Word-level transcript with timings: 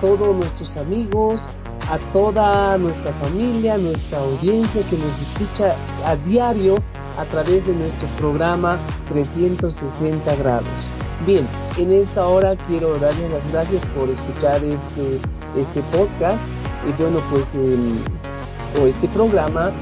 todos 0.00 0.34
nuestros 0.34 0.76
amigos, 0.76 1.46
a 1.90 1.98
toda 2.12 2.76
nuestra 2.78 3.12
familia, 3.14 3.78
nuestra 3.78 4.18
audiencia 4.18 4.82
que 4.90 4.96
nos 4.96 5.20
escucha 5.20 5.74
a 6.04 6.16
diario 6.16 6.76
a 7.18 7.24
través 7.24 7.66
de 7.66 7.72
nuestro 7.74 8.08
programa 8.18 8.78
360 9.08 10.34
grados. 10.36 10.90
Bien, 11.24 11.46
en 11.78 11.92
esta 11.92 12.26
hora 12.26 12.56
quiero 12.68 12.98
darles 12.98 13.30
las 13.30 13.52
gracias 13.52 13.86
por 13.86 14.10
escuchar 14.10 14.62
este, 14.64 15.20
este 15.56 15.80
podcast 15.92 16.44
y 16.88 16.92
bueno 17.00 17.20
pues 17.30 17.54
o 17.54 18.86
este 18.86 19.08
programa 19.08 19.72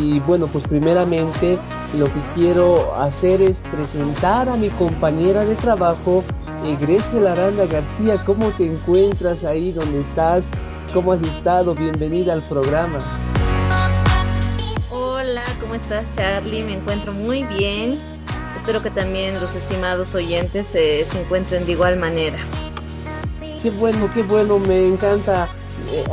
y 0.00 0.20
bueno 0.20 0.46
pues 0.46 0.64
primeramente 0.64 1.58
lo 1.98 2.06
que 2.06 2.20
quiero 2.34 2.94
hacer 2.96 3.42
es 3.42 3.62
presentar 3.62 4.48
a 4.48 4.56
mi 4.56 4.68
compañera 4.70 5.44
de 5.44 5.54
trabajo 5.54 6.24
eh, 6.64 6.76
Grecia 6.80 7.32
Aranda 7.32 7.66
García, 7.66 8.22
¿cómo 8.24 8.50
te 8.50 8.66
encuentras 8.66 9.44
ahí 9.44 9.72
donde 9.72 10.00
estás? 10.00 10.48
¿Cómo 10.92 11.12
has 11.12 11.22
estado? 11.22 11.74
Bienvenida 11.74 12.32
al 12.32 12.42
programa. 12.42 12.98
Hola, 14.90 15.42
¿cómo 15.60 15.74
estás 15.74 16.10
Charlie? 16.12 16.62
Me 16.62 16.74
encuentro 16.74 17.12
muy 17.12 17.42
bien. 17.44 17.98
Espero 18.56 18.82
que 18.82 18.90
también 18.90 19.34
los 19.40 19.54
estimados 19.54 20.14
oyentes 20.14 20.74
eh, 20.74 21.04
se 21.08 21.22
encuentren 21.22 21.66
de 21.66 21.72
igual 21.72 21.98
manera. 21.98 22.38
Qué 23.62 23.70
bueno, 23.70 24.10
qué 24.12 24.22
bueno, 24.22 24.58
me 24.58 24.86
encanta, 24.86 25.48
eh, 25.90 26.04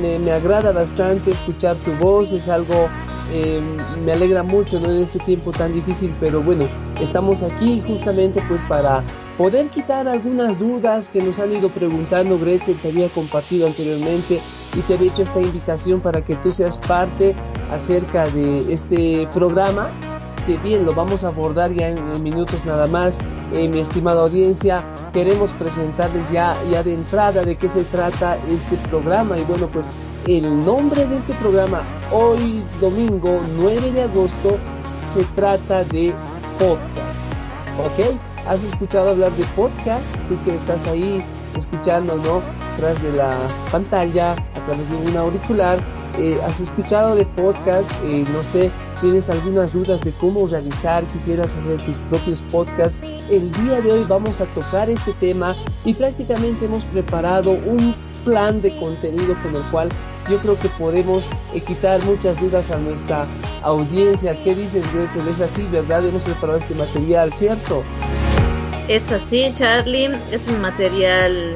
me, 0.00 0.18
me, 0.18 0.30
agrada 0.30 0.72
bastante 0.72 1.30
escuchar 1.30 1.76
tu 1.76 1.90
voz, 1.92 2.32
es 2.32 2.48
algo 2.48 2.88
eh, 3.32 3.60
me 4.04 4.12
alegra 4.12 4.42
mucho 4.42 4.78
¿no? 4.78 4.90
en 4.90 5.02
este 5.02 5.18
tiempo 5.18 5.50
tan 5.50 5.72
difícil, 5.72 6.14
pero 6.20 6.42
bueno, 6.42 6.68
estamos 7.00 7.42
aquí 7.42 7.82
justamente 7.86 8.42
pues 8.48 8.62
para 8.64 9.02
poder 9.36 9.68
quitar 9.68 10.08
algunas 10.08 10.58
dudas 10.58 11.10
que 11.10 11.22
nos 11.22 11.38
han 11.38 11.52
ido 11.52 11.68
preguntando. 11.68 12.38
Gretchen 12.38 12.76
te 12.78 12.88
había 12.88 13.08
compartido 13.08 13.66
anteriormente 13.66 14.40
y 14.76 14.80
te 14.80 14.94
había 14.94 15.10
hecho 15.10 15.22
esta 15.22 15.40
invitación 15.40 16.00
para 16.00 16.24
que 16.24 16.36
tú 16.36 16.50
seas 16.50 16.78
parte 16.78 17.34
acerca 17.70 18.26
de 18.28 18.72
este 18.72 19.28
programa 19.34 19.90
que 20.46 20.56
bien 20.58 20.86
lo 20.86 20.94
vamos 20.94 21.24
a 21.24 21.28
abordar 21.28 21.72
ya 21.72 21.88
en, 21.88 22.22
minutos 22.22 22.64
nada 22.64 22.86
más. 22.86 23.18
Eh, 23.52 23.68
mi 23.68 23.80
estimada 23.80 24.22
audiencia, 24.22 24.82
queremos 25.12 25.52
presentarles 25.52 26.30
ya, 26.30 26.56
ya 26.70 26.82
de 26.82 26.94
entrada 26.94 27.42
de 27.42 27.56
qué 27.56 27.68
se 27.68 27.84
trata 27.84 28.38
este 28.48 28.76
programa 28.88 29.36
y 29.38 29.42
bueno 29.42 29.68
pues 29.68 29.88
el 30.26 30.64
nombre 30.64 31.06
de 31.06 31.16
este 31.16 31.32
programa 31.34 31.82
hoy 32.12 32.62
domingo 32.80 33.40
9 33.56 33.92
de 33.92 34.02
agosto 34.02 34.56
se 35.04 35.24
trata 35.34 35.84
de 35.84 36.12
podcast. 36.58 37.20
¿Ok? 37.78 38.35
¿Has 38.46 38.62
escuchado 38.62 39.10
hablar 39.10 39.32
de 39.32 39.44
podcast? 39.56 40.06
Tú 40.28 40.38
que 40.44 40.54
estás 40.54 40.86
ahí 40.86 41.20
escuchando, 41.56 42.16
¿no? 42.16 42.40
Tras 42.76 43.02
de 43.02 43.10
la 43.10 43.32
pantalla, 43.72 44.32
a 44.32 44.66
través 44.66 44.88
de 44.88 44.96
un 44.96 45.16
auricular. 45.16 45.80
Eh, 46.18 46.38
¿Has 46.46 46.60
escuchado 46.60 47.16
de 47.16 47.26
podcast? 47.26 47.90
Eh, 48.04 48.24
no 48.32 48.44
sé, 48.44 48.70
tienes 49.00 49.28
algunas 49.30 49.72
dudas 49.72 50.00
de 50.02 50.12
cómo 50.12 50.46
realizar, 50.46 51.04
quisieras 51.06 51.56
hacer 51.56 51.82
tus 51.82 51.98
propios 52.08 52.40
podcasts. 52.42 53.00
El 53.30 53.50
día 53.50 53.80
de 53.80 53.90
hoy 53.90 54.04
vamos 54.08 54.40
a 54.40 54.46
tocar 54.54 54.88
este 54.88 55.12
tema 55.14 55.56
y 55.84 55.92
prácticamente 55.94 56.66
hemos 56.66 56.84
preparado 56.84 57.50
un 57.50 57.96
plan 58.24 58.62
de 58.62 58.78
contenido 58.78 59.36
con 59.42 59.56
el 59.56 59.62
cual 59.72 59.88
yo 60.30 60.38
creo 60.38 60.56
que 60.58 60.68
podemos 60.70 61.28
quitar 61.66 62.02
muchas 62.04 62.40
dudas 62.40 62.70
a 62.70 62.78
nuestra 62.78 63.26
audiencia. 63.62 64.40
¿Qué 64.44 64.54
dices, 64.54 64.84
Gretchen? 64.94 65.26
Es 65.28 65.40
así, 65.40 65.62
¿verdad? 65.72 66.06
Hemos 66.06 66.22
preparado 66.22 66.60
este 66.60 66.74
material, 66.76 67.32
¿cierto? 67.32 67.82
Es 68.88 69.10
así, 69.10 69.52
Charlie. 69.54 70.10
Es 70.30 70.46
un 70.46 70.60
material 70.60 71.54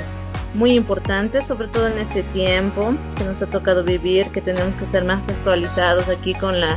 muy 0.55 0.73
importante, 0.73 1.41
sobre 1.43 1.69
todo 1.69 1.87
en 1.87 1.99
este 1.99 2.25
tiempo 2.25 2.95
que 3.17 3.25
nos 3.25 3.41
ha 3.41 3.47
tocado 3.47 3.85
vivir, 3.85 4.27
que 4.31 4.41
tenemos 4.41 4.75
que 4.77 4.85
estar 4.85 5.05
más 5.05 5.29
actualizados 5.29 6.09
aquí 6.09 6.35
con 6.35 6.61
la, 6.61 6.77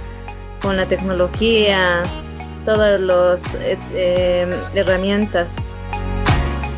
con 0.61 0.77
la 0.77 0.87
tecnología, 0.87 2.03
todas 2.65 3.01
las 3.01 3.55
eh, 3.55 3.79
eh, 3.93 4.61
herramientas 4.75 5.79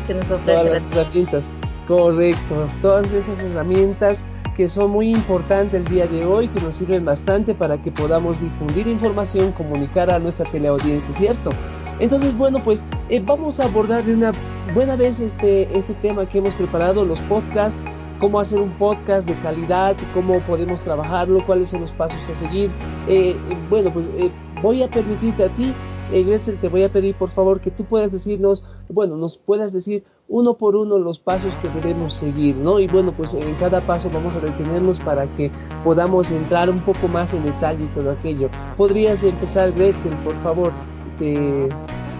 que 0.06 0.14
nos 0.14 0.30
ofrecen. 0.30 0.66
Todas 0.66 0.82
las 0.82 0.96
herramientas, 0.96 1.50
correcto. 1.86 2.66
Todas 2.80 3.12
esas 3.12 3.42
herramientas 3.42 4.24
que 4.56 4.70
son 4.70 4.90
muy 4.90 5.10
importantes 5.10 5.74
el 5.74 5.84
día 5.84 6.06
de 6.06 6.24
hoy, 6.24 6.48
que 6.48 6.62
nos 6.62 6.76
sirven 6.76 7.04
bastante 7.04 7.54
para 7.54 7.76
que 7.82 7.92
podamos 7.92 8.40
difundir 8.40 8.86
información, 8.86 9.52
comunicar 9.52 10.10
a 10.10 10.18
nuestra 10.18 10.46
teleaudiencia, 10.46 11.14
¿cierto? 11.14 11.50
Entonces, 11.98 12.36
bueno, 12.36 12.58
pues 12.62 12.84
eh, 13.08 13.22
vamos 13.24 13.60
a 13.60 13.64
abordar 13.64 14.04
de 14.04 14.14
una 14.14 14.32
buena 14.74 14.96
vez 14.96 15.20
este, 15.20 15.76
este 15.76 15.94
tema 15.94 16.28
que 16.28 16.38
hemos 16.38 16.54
preparado, 16.54 17.04
los 17.04 17.20
podcasts, 17.22 17.80
cómo 18.18 18.40
hacer 18.40 18.60
un 18.60 18.76
podcast 18.78 19.28
de 19.28 19.34
calidad, 19.40 19.96
cómo 20.12 20.40
podemos 20.40 20.80
trabajarlo, 20.80 21.44
cuáles 21.46 21.70
son 21.70 21.80
los 21.80 21.92
pasos 21.92 22.28
a 22.28 22.34
seguir. 22.34 22.70
Eh, 23.08 23.36
bueno, 23.70 23.92
pues 23.92 24.10
eh, 24.16 24.30
voy 24.62 24.82
a 24.82 24.90
permitirte 24.90 25.44
a 25.44 25.48
ti 25.54 25.74
Gretel, 26.10 26.58
te 26.60 26.68
voy 26.68 26.82
a 26.82 26.92
pedir 26.92 27.14
por 27.16 27.30
favor 27.30 27.60
que 27.60 27.70
tú 27.70 27.84
puedas 27.84 28.12
decirnos, 28.12 28.64
bueno, 28.88 29.16
nos 29.16 29.36
puedas 29.36 29.72
decir 29.72 30.04
uno 30.28 30.54
por 30.54 30.76
uno 30.76 30.98
los 30.98 31.18
pasos 31.18 31.54
que 31.56 31.68
debemos 31.68 32.14
seguir, 32.14 32.56
¿no? 32.56 32.80
Y 32.80 32.86
bueno, 32.86 33.12
pues 33.12 33.34
en 33.34 33.54
cada 33.56 33.80
paso 33.80 34.10
vamos 34.12 34.36
a 34.36 34.40
detenernos 34.40 35.00
para 35.00 35.26
que 35.34 35.50
podamos 35.84 36.30
entrar 36.30 36.70
un 36.70 36.80
poco 36.80 37.08
más 37.08 37.32
en 37.34 37.44
detalle 37.44 37.84
y 37.84 37.88
todo 37.88 38.10
aquello. 38.10 38.50
¿Podrías 38.76 39.22
empezar, 39.24 39.72
Gretel, 39.72 40.14
por 40.24 40.34
favor? 40.36 40.72
Te, 41.18 41.68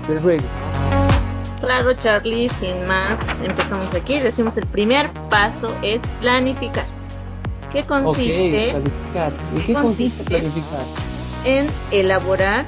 te 0.07 0.19
ruego. 0.21 0.45
Claro, 1.61 1.95
Charlie, 1.95 2.49
sin 2.49 2.85
más, 2.87 3.19
empezamos 3.43 3.95
aquí. 3.95 4.21
Decimos 4.21 4.57
el 4.57 4.67
primer 4.67 5.11
paso 5.31 5.75
es 5.83 6.01
planificar. 6.21 6.87
¿Qué 7.73 7.83
consiste? 7.83 8.71
planificar. 8.71 9.33
¿En 9.55 9.63
qué 9.63 9.73
consiste 9.75 10.25
planificar? 10.25 10.85
En 11.45 11.67
elaborar 11.91 12.65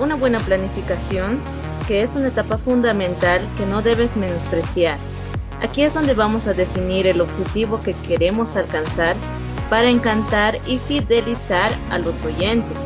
una 0.00 0.14
buena 0.14 0.38
planificación, 0.40 1.40
que 1.86 2.02
es 2.02 2.16
una 2.16 2.28
etapa 2.28 2.58
fundamental 2.58 3.48
que 3.56 3.66
no 3.66 3.82
debes 3.82 4.16
menospreciar. 4.16 4.98
Aquí 5.62 5.82
es 5.82 5.94
donde 5.94 6.14
vamos 6.14 6.46
a 6.46 6.52
definir 6.52 7.06
el 7.06 7.20
objetivo 7.20 7.80
que 7.80 7.94
queremos 7.94 8.56
alcanzar 8.56 9.16
para 9.70 9.88
encantar 9.88 10.58
y 10.66 10.78
fidelizar 10.78 11.70
a 11.90 11.98
los 11.98 12.22
oyentes. 12.24 12.85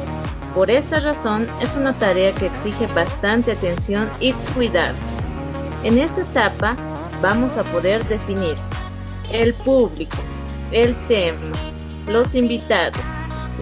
Por 0.55 0.69
esta 0.71 0.99
razón 0.99 1.47
es 1.61 1.77
una 1.77 1.93
tarea 1.95 2.35
que 2.35 2.47
exige 2.47 2.87
bastante 2.89 3.53
atención 3.53 4.09
y 4.19 4.33
cuidado. 4.55 4.97
En 5.85 5.99
esta 5.99 6.23
etapa 6.23 6.77
vamos 7.23 7.57
a 7.57 7.63
poder 7.65 8.07
definir 8.09 8.57
el 9.31 9.55
público, 9.55 10.17
el 10.73 10.97
tema, 11.07 11.53
los 12.09 12.35
invitados, 12.35 13.05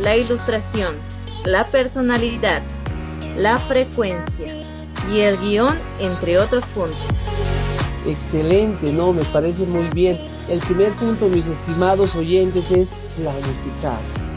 la 0.00 0.16
ilustración, 0.16 0.96
la 1.44 1.64
personalidad, 1.64 2.62
la 3.36 3.58
frecuencia 3.58 4.54
y 5.12 5.20
el 5.20 5.36
guion, 5.38 5.78
entre 6.00 6.38
otros 6.38 6.64
puntos. 6.66 7.28
Excelente, 8.06 8.90
no, 8.92 9.12
me 9.12 9.24
parece 9.26 9.66
muy 9.66 9.86
bien. 9.90 10.18
El 10.48 10.60
primer 10.60 10.92
punto, 10.92 11.28
mis 11.28 11.46
estimados 11.46 12.16
oyentes, 12.16 12.70
es 12.70 12.94
planificar. 13.16 14.27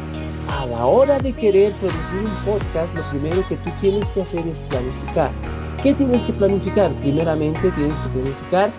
A 0.49 0.65
la 0.65 0.85
hora 0.85 1.17
de 1.19 1.33
querer 1.33 1.73
producir 1.73 2.19
un 2.19 2.53
podcast, 2.53 2.97
lo 2.97 3.09
primero 3.09 3.47
que 3.47 3.57
tú 3.57 3.69
tienes 3.79 4.09
que 4.09 4.21
hacer 4.21 4.45
es 4.47 4.61
planificar. 4.61 5.31
¿Qué 5.81 5.93
tienes 5.93 6.23
que 6.23 6.33
planificar? 6.33 6.93
Primeramente 7.01 7.71
tienes 7.71 7.97
que 7.97 8.09
planificar 8.09 8.71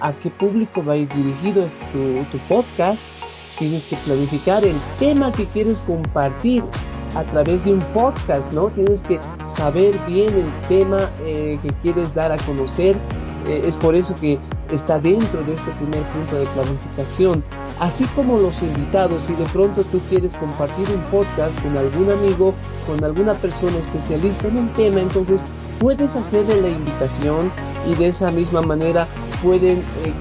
a 0.00 0.12
qué 0.12 0.30
público 0.30 0.84
va 0.84 0.94
a 0.94 0.96
ir 0.96 1.08
dirigido 1.14 1.64
este, 1.64 1.84
tu, 1.92 2.24
tu 2.30 2.38
podcast. 2.46 3.02
Tienes 3.58 3.86
que 3.86 3.96
planificar 3.96 4.64
el 4.64 4.76
tema 4.98 5.32
que 5.32 5.46
quieres 5.46 5.80
compartir 5.82 6.64
a 7.14 7.24
través 7.24 7.64
de 7.64 7.72
un 7.72 7.80
podcast, 7.92 8.52
¿no? 8.52 8.68
Tienes 8.68 9.02
que 9.02 9.18
saber 9.46 9.96
bien 10.06 10.28
el 10.34 10.68
tema 10.68 10.98
eh, 11.24 11.58
que 11.62 11.68
quieres 11.82 12.14
dar 12.14 12.32
a 12.32 12.38
conocer. 12.38 12.96
Eh, 13.46 13.62
es 13.64 13.76
por 13.76 13.94
eso 13.94 14.14
que 14.14 14.38
está 14.70 14.98
dentro 14.98 15.42
de 15.44 15.54
este 15.54 15.70
primer 15.72 16.02
punto 16.10 16.36
de 16.36 16.46
planificación. 16.46 17.44
Así 17.80 18.04
como 18.14 18.38
los 18.38 18.62
invitados, 18.62 19.22
si 19.22 19.34
de 19.34 19.44
pronto 19.46 19.82
tú 19.82 20.00
quieres 20.08 20.34
compartir 20.36 20.86
un 20.90 21.02
podcast 21.10 21.60
con 21.60 21.76
algún 21.76 22.10
amigo, 22.10 22.54
con 22.86 23.02
alguna 23.02 23.34
persona 23.34 23.78
especialista 23.78 24.46
en 24.46 24.58
un 24.58 24.72
tema, 24.74 25.00
entonces 25.00 25.44
puedes 25.80 26.14
hacerle 26.14 26.60
la 26.60 26.68
invitación 26.68 27.50
y 27.90 27.94
de 27.96 28.08
esa 28.08 28.30
misma 28.30 28.62
manera 28.62 29.08
pueden 29.42 29.78
eh, 29.78 30.14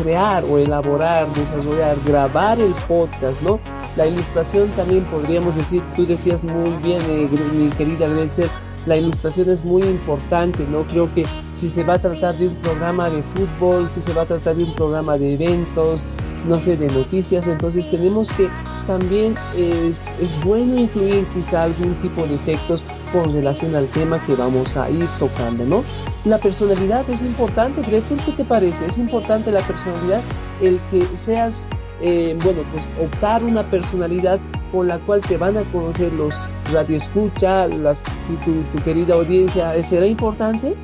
crear 0.00 0.44
o 0.44 0.58
elaborar, 0.58 1.26
desarrollar, 1.34 1.96
grabar 2.06 2.60
el 2.60 2.72
podcast, 2.86 3.42
¿no? 3.42 3.58
La 3.96 4.06
ilustración 4.06 4.68
también 4.70 5.04
podríamos 5.06 5.56
decir, 5.56 5.82
tú 5.94 6.06
decías 6.06 6.42
muy 6.42 6.70
bien, 6.82 7.02
eh, 7.08 7.28
mi 7.54 7.70
querida 7.70 8.08
Gretchen, 8.08 8.48
la 8.86 8.96
ilustración 8.96 9.48
es 9.48 9.64
muy 9.64 9.82
importante, 9.82 10.66
¿no? 10.68 10.86
Creo 10.86 11.12
que 11.14 11.24
si 11.52 11.68
se 11.70 11.84
va 11.84 11.94
a 11.94 11.98
tratar 11.98 12.34
de 12.34 12.48
un 12.48 12.54
programa 12.56 13.08
de 13.08 13.22
fútbol, 13.22 13.90
si 13.90 14.02
se 14.02 14.12
va 14.12 14.22
a 14.22 14.26
tratar 14.26 14.56
de 14.56 14.64
un 14.64 14.74
programa 14.74 15.16
de 15.16 15.34
eventos, 15.34 16.06
no 16.44 16.60
sé, 16.60 16.76
de 16.76 16.88
noticias, 16.88 17.48
entonces 17.48 17.90
tenemos 17.90 18.30
que 18.30 18.48
también 18.86 19.34
es, 19.56 20.12
es 20.20 20.38
bueno 20.44 20.78
incluir 20.78 21.26
quizá 21.28 21.64
algún 21.64 21.94
tipo 22.00 22.26
de 22.26 22.34
efectos 22.34 22.84
con 23.12 23.32
relación 23.32 23.74
al 23.74 23.86
tema 23.88 24.24
que 24.26 24.34
vamos 24.34 24.76
a 24.76 24.90
ir 24.90 25.08
tocando, 25.18 25.64
¿no? 25.64 25.84
La 26.24 26.38
personalidad 26.38 27.08
es 27.08 27.22
importante, 27.22 27.82
Gretchen, 27.82 28.18
¿qué 28.18 28.32
te 28.32 28.44
parece? 28.44 28.86
Es 28.86 28.98
importante 28.98 29.50
la 29.50 29.60
personalidad, 29.60 30.20
el 30.60 30.80
que 30.90 31.02
seas, 31.16 31.68
eh, 32.00 32.36
bueno, 32.42 32.62
pues 32.72 32.90
optar 33.02 33.42
una 33.42 33.62
personalidad 33.70 34.38
con 34.72 34.88
la 34.88 34.98
cual 34.98 35.20
te 35.20 35.36
van 35.36 35.56
a 35.56 35.64
conocer 35.64 36.12
los 36.12 36.38
radioescucha, 36.72 37.68
las, 37.68 38.02
tu, 38.44 38.62
tu 38.72 38.84
querida 38.84 39.14
audiencia, 39.14 39.82
¿será 39.82 40.06
importante? 40.06 40.74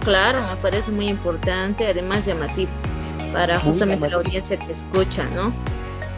Claro, 0.00 0.40
me 0.48 0.56
parece 0.56 0.92
muy 0.92 1.08
importante, 1.08 1.88
además 1.88 2.24
llamativo, 2.24 2.70
para 3.36 3.58
justamente 3.60 4.08
la 4.08 4.16
audiencia 4.16 4.56
que 4.56 4.72
escucha, 4.72 5.24
¿no? 5.34 5.52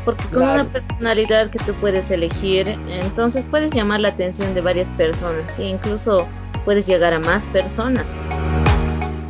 Porque 0.04 0.22
con 0.28 0.44
una 0.44 0.64
personalidad 0.72 1.50
que 1.50 1.58
tú 1.58 1.74
puedes 1.74 2.12
elegir, 2.12 2.68
entonces 2.88 3.44
puedes 3.50 3.74
llamar 3.74 3.98
la 3.98 4.10
atención 4.10 4.54
de 4.54 4.60
varias 4.60 4.88
personas 4.90 5.58
e 5.58 5.64
incluso 5.64 6.28
puedes 6.64 6.86
llegar 6.86 7.12
a 7.12 7.18
más 7.18 7.42
personas. 7.46 8.24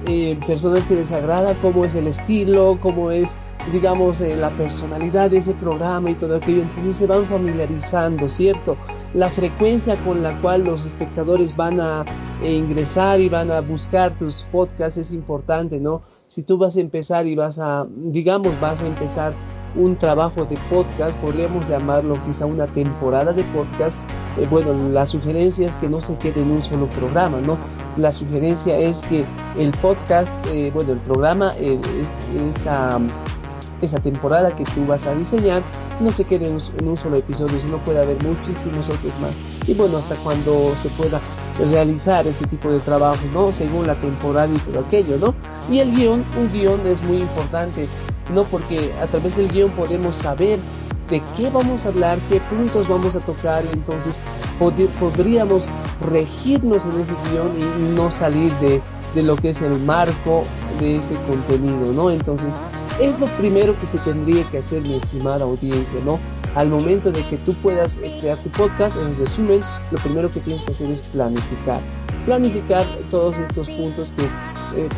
Eh, 0.07 0.39
personas 0.47 0.85
que 0.85 0.97
les 0.97 1.13
agrada 1.13 1.55
cómo 1.63 1.87
es 1.87 1.95
el 1.95 2.09
estilo, 2.09 2.79
cómo 2.79 3.11
es, 3.11 3.39
digamos, 3.73 4.21
eh, 4.21 4.37
la 4.37 4.51
personalidad 4.51 5.31
de 5.31 5.39
ese 5.39 5.55
programa 5.55 6.11
y 6.11 6.15
todo 6.15 6.37
aquello. 6.37 6.61
Entonces 6.61 6.95
se 6.95 7.07
van 7.07 7.25
familiarizando, 7.25 8.29
¿cierto? 8.29 8.77
La 9.15 9.31
frecuencia 9.31 9.97
con 10.05 10.23
la 10.23 10.39
cual 10.43 10.65
los 10.65 10.85
espectadores 10.85 11.57
van 11.57 11.81
a 11.81 12.05
eh, 12.43 12.53
ingresar 12.53 13.19
y 13.23 13.31
van 13.31 13.51
a 13.51 13.63
buscar 13.63 14.19
tus 14.19 14.47
podcasts 14.53 14.99
es 14.99 15.15
importante, 15.15 15.81
¿no? 15.81 16.03
Si 16.29 16.43
tú 16.43 16.59
vas 16.59 16.77
a 16.77 16.81
empezar 16.81 17.27
y 17.27 17.35
vas 17.35 17.59
a, 17.59 17.87
digamos, 17.89 18.61
vas 18.61 18.83
a 18.83 18.87
empezar 18.87 19.35
un 19.75 19.97
trabajo 19.97 20.45
de 20.45 20.59
podcast, 20.71 21.19
podríamos 21.21 21.67
llamarlo 21.69 22.23
quizá 22.27 22.45
una 22.45 22.67
temporada 22.67 23.33
de 23.33 23.45
podcast. 23.45 23.99
Eh, 24.37 24.47
bueno, 24.51 24.91
la 24.91 25.07
sugerencia 25.07 25.67
es 25.67 25.77
que 25.77 25.89
no 25.89 26.03
se 26.03 26.17
quede 26.17 26.43
en 26.43 26.51
un 26.51 26.63
solo 26.63 26.87
programa, 26.91 27.41
¿no? 27.41 27.57
La 27.97 28.13
sugerencia 28.13 28.77
es 28.77 29.03
que 29.05 29.25
el 29.57 29.71
podcast, 29.81 30.31
eh, 30.49 30.71
bueno, 30.75 30.93
el 30.93 30.99
programa 30.99 31.51
eh, 31.57 31.81
es 32.03 32.19
esa, 32.61 33.01
temporada 34.03 34.55
que 34.55 34.65
tú 34.65 34.85
vas 34.87 35.07
a 35.07 35.15
diseñar, 35.15 35.63
no 35.99 36.11
se 36.11 36.25
quede 36.25 36.49
en 36.49 36.59
un, 36.87 36.97
solo 36.99 37.17
episodio, 37.17 37.59
sino 37.59 37.79
puede 37.79 38.03
haber 38.03 38.23
muchísimos 38.23 38.87
otros 38.91 39.19
más. 39.23 39.43
Y 39.67 39.73
bueno, 39.73 39.97
hasta 39.97 40.15
cuando 40.17 40.75
se 40.77 40.91
pueda 40.91 41.21
realizar 41.71 42.27
este 42.27 42.47
tipo 42.49 42.71
de 42.71 42.81
trabajo, 42.81 43.25
¿no? 43.33 43.51
Según 43.51 43.87
la 43.87 43.99
temporada 43.99 44.53
y 44.53 44.59
todo 44.59 44.81
aquello, 44.81 45.17
¿no? 45.17 45.35
Y 45.71 45.81
el 45.81 45.95
guion, 45.95 46.25
un 46.39 46.53
guion 46.53 46.87
es 46.87 47.03
muy 47.03 47.19
importante 47.19 47.89
no 48.33 48.45
porque 48.45 48.93
a 49.01 49.07
través 49.07 49.37
del 49.37 49.49
guion 49.49 49.71
podemos 49.73 50.17
saber 50.17 50.59
de 51.09 51.23
qué 51.37 51.49
vamos 51.51 51.87
a 51.87 51.89
hablar, 51.89 52.19
qué 52.29 52.41
puntos 52.41 52.87
vamos 52.89 53.17
a 53.17 53.21
tocar, 53.21 53.65
entonces 53.73 54.23
podríamos 55.01 55.67
regirnos 56.11 56.85
en 56.85 57.01
ese 57.01 57.15
guion 57.31 57.53
y 57.57 57.95
no 57.95 58.11
salir 58.11 58.53
de, 58.55 58.83
de, 59.15 59.23
lo 59.23 59.37
que 59.37 59.51
es 59.51 59.63
el 59.63 59.79
marco 59.81 60.43
de 60.79 60.97
ese 60.97 61.15
contenido, 61.27 61.93
¿no? 61.95 62.11
Entonces, 62.11 62.61
es 63.01 63.19
lo 63.19 63.27
primero 63.39 63.79
que 63.81 63.87
se 63.87 63.99
tendría 63.99 64.45
que 64.51 64.59
hacer, 64.59 64.83
mi 64.83 64.97
estimada 64.97 65.45
audiencia, 65.45 65.99
¿no? 66.05 66.21
Al 66.55 66.69
momento 66.69 67.11
de 67.11 67.23
que 67.23 67.39
tú 67.39 67.55
puedas 67.55 67.97
eh, 68.03 68.19
crear 68.21 68.37
tu 68.39 68.51
podcast, 68.51 68.99
en 68.99 69.17
resumen, 69.17 69.61
lo 69.91 69.99
primero 69.99 70.31
que 70.31 70.41
tienes 70.41 70.63
que 70.63 70.73
hacer 70.73 70.91
es 70.91 71.01
planificar. 71.03 71.81
Planificar 72.27 72.85
todos 73.11 73.37
estos 73.39 73.71
puntos 73.71 74.13
que 74.13 74.25
eh, 74.79 74.89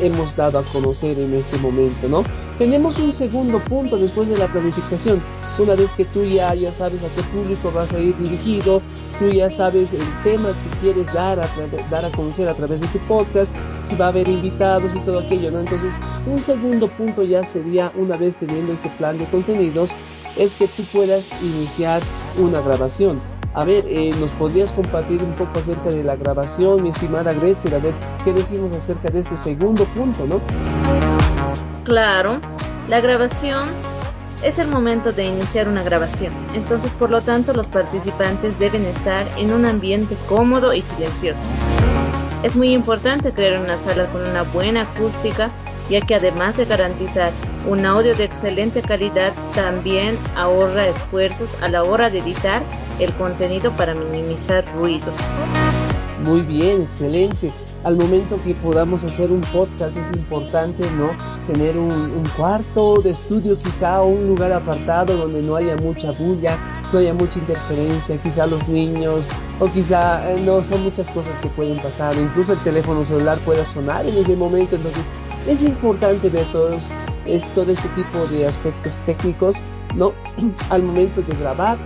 hemos 0.00 0.36
dado 0.36 0.58
a 0.58 0.64
conocer 0.64 1.18
en 1.18 1.34
este 1.34 1.58
momento, 1.58 2.08
¿no? 2.08 2.24
Tenemos 2.58 2.98
un 2.98 3.12
segundo 3.12 3.58
punto 3.58 3.96
después 3.96 4.28
de 4.28 4.36
la 4.36 4.46
planificación. 4.46 5.22
Una 5.58 5.74
vez 5.74 5.92
que 5.92 6.04
tú 6.04 6.24
ya, 6.24 6.54
ya 6.54 6.72
sabes 6.72 7.02
a 7.04 7.08
qué 7.08 7.22
público 7.22 7.70
vas 7.74 7.92
a 7.92 7.98
ir 7.98 8.16
dirigido, 8.18 8.82
tú 9.18 9.30
ya 9.30 9.50
sabes 9.50 9.92
el 9.92 10.22
tema 10.22 10.48
que 10.48 10.78
quieres 10.80 11.12
dar 11.12 11.40
a, 11.40 11.48
dar 11.90 12.04
a 12.04 12.10
conocer 12.10 12.48
a 12.48 12.54
través 12.54 12.80
de 12.80 12.86
tu 12.88 12.98
podcast, 13.06 13.52
si 13.82 13.94
va 13.96 14.06
a 14.06 14.08
haber 14.08 14.28
invitados 14.28 14.94
y 14.94 15.00
todo 15.00 15.20
aquello, 15.20 15.50
¿no? 15.50 15.60
Entonces, 15.60 15.94
un 16.26 16.40
segundo 16.42 16.88
punto 16.88 17.22
ya 17.22 17.44
sería, 17.44 17.92
una 17.96 18.16
vez 18.16 18.36
teniendo 18.36 18.72
este 18.72 18.90
plan 18.90 19.18
de 19.18 19.26
contenidos, 19.26 19.90
es 20.36 20.54
que 20.54 20.68
tú 20.68 20.84
puedas 20.92 21.30
iniciar 21.42 22.02
una 22.38 22.60
grabación. 22.60 23.20
A 23.52 23.64
ver, 23.64 23.84
eh, 23.88 24.14
¿nos 24.20 24.30
podrías 24.32 24.70
compartir 24.70 25.22
un 25.24 25.32
poco 25.32 25.58
acerca 25.58 25.90
de 25.90 26.04
la 26.04 26.14
grabación, 26.14 26.84
mi 26.84 26.90
estimada 26.90 27.32
Gretchen? 27.32 27.74
A 27.74 27.78
ver, 27.78 27.94
¿qué 28.24 28.32
decimos 28.32 28.70
acerca 28.70 29.10
de 29.10 29.18
este 29.18 29.36
segundo 29.36 29.84
punto, 29.86 30.24
no? 30.24 30.40
Claro, 31.84 32.40
la 32.88 33.00
grabación 33.00 33.68
es 34.44 34.60
el 34.60 34.68
momento 34.68 35.12
de 35.12 35.26
iniciar 35.26 35.66
una 35.66 35.82
grabación, 35.82 36.32
entonces 36.54 36.92
por 36.92 37.10
lo 37.10 37.20
tanto 37.20 37.52
los 37.52 37.66
participantes 37.66 38.56
deben 38.60 38.84
estar 38.84 39.26
en 39.36 39.52
un 39.52 39.66
ambiente 39.66 40.16
cómodo 40.28 40.72
y 40.72 40.82
silencioso. 40.82 41.40
Es 42.44 42.54
muy 42.54 42.72
importante 42.72 43.32
crear 43.32 43.60
una 43.60 43.76
sala 43.76 44.06
con 44.12 44.22
una 44.28 44.42
buena 44.42 44.82
acústica, 44.82 45.50
ya 45.90 46.00
que 46.00 46.14
además 46.14 46.56
de 46.56 46.66
garantizar 46.66 47.32
un 47.68 47.84
audio 47.84 48.14
de 48.14 48.24
excelente 48.24 48.80
calidad, 48.80 49.32
también 49.56 50.16
ahorra 50.36 50.86
esfuerzos 50.86 51.54
a 51.60 51.68
la 51.68 51.82
hora 51.82 52.08
de 52.08 52.20
editar 52.20 52.62
el 53.00 53.12
contenido 53.14 53.70
para 53.72 53.94
minimizar 53.94 54.64
ruidos. 54.74 55.16
Muy 56.24 56.42
bien, 56.42 56.82
excelente. 56.82 57.50
Al 57.82 57.96
momento 57.96 58.36
que 58.36 58.54
podamos 58.54 59.04
hacer 59.04 59.32
un 59.32 59.40
podcast 59.40 59.96
es 59.96 60.12
importante 60.12 60.84
no 60.98 61.10
tener 61.46 61.78
un, 61.78 62.22
cuarto 62.36 63.00
de 63.02 63.10
estudio 63.10 63.58
quizá 63.58 64.00
o 64.00 64.08
un 64.08 64.28
lugar 64.28 64.52
apartado 64.52 65.16
donde 65.16 65.42
no 65.42 65.56
haya 65.56 65.76
mucha 65.78 66.12
bulla 66.12 66.58
no 66.92 66.98
haya 66.98 67.14
mucha 67.14 67.38
interferencia 67.38 68.16
quizá 68.18 68.46
los 68.46 68.68
niños 68.68 69.28
o 69.60 69.66
quizá 69.66 70.30
eh, 70.30 70.40
no 70.44 70.62
son 70.62 70.82
muchas 70.82 71.10
cosas 71.10 71.38
que 71.38 71.48
pueden 71.48 71.78
pasar 71.78 72.14
incluso 72.16 72.52
el 72.52 72.58
teléfono 72.60 73.04
celular 73.04 73.38
pueda 73.38 73.64
sonar 73.64 74.04
en 74.06 74.16
ese 74.16 74.36
momento. 74.36 74.76
Entonces 74.76 75.08
es 75.46 75.62
importante 75.62 76.28
ver 76.28 76.44
todos 76.52 76.90
es, 77.24 77.44
todo 77.54 77.72
este 77.72 77.88
tipo 77.90 78.26
de 78.26 78.46
aspectos 78.46 79.00
técnicos 79.06 79.56
no 79.94 80.12
al 80.70 80.82
momento 80.82 81.22
de 81.22 81.34
grabar 81.36 81.78